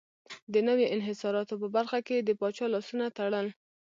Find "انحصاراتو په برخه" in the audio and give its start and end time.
0.95-1.99